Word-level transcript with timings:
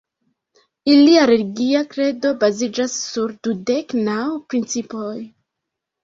Ilia 0.91 1.25
religia 1.31 1.81
kredo 1.91 2.31
baziĝas 2.43 2.95
sur 3.01 3.33
"dudek 3.47 3.93
naŭ 4.07 4.23
principoj". 4.55 5.13